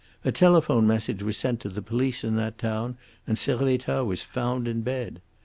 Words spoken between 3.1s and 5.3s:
and Servettaz was found in bed.